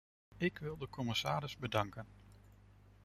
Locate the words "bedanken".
1.57-2.07